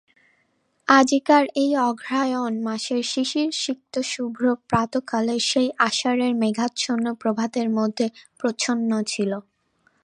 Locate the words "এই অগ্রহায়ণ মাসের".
1.55-3.01